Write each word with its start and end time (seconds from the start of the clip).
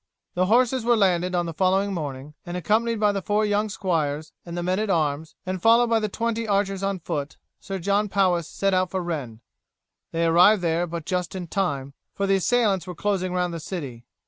The 0.33 0.47
horses 0.47 0.83
were 0.83 0.97
landed 0.97 1.35
on 1.35 1.45
the 1.45 1.53
following 1.53 1.93
morning, 1.93 2.33
and 2.43 2.57
accompanied 2.57 2.99
by 2.99 3.11
the 3.11 3.21
four 3.21 3.45
young 3.45 3.69
squires 3.69 4.31
and 4.43 4.57
the 4.57 4.63
men 4.63 4.79
at 4.79 4.89
arms, 4.89 5.35
and 5.45 5.61
followed 5.61 5.91
by 5.91 5.99
the 5.99 6.09
twenty 6.09 6.47
archers 6.47 6.81
on 6.81 6.97
foot, 6.97 7.37
Sir 7.59 7.77
John 7.77 8.09
Powis 8.09 8.47
set 8.47 8.73
out 8.73 8.89
for 8.89 9.03
Rennes. 9.03 9.41
They 10.11 10.25
arrived 10.25 10.63
there, 10.63 10.87
but 10.87 11.05
just 11.05 11.35
in 11.35 11.45
time, 11.45 11.93
for 12.15 12.25
the 12.25 12.37
assailants 12.37 12.87
were 12.87 12.95
closing 12.95 13.31
round 13.33 13.53
the 13.53 13.59
city. 13.59 14.07